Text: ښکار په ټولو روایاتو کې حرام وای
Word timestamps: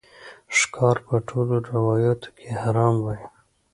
ښکار 0.57 0.97
په 1.07 1.15
ټولو 1.27 1.55
روایاتو 1.71 2.29
کې 2.37 2.47
حرام 2.61 2.95
وای 3.01 3.21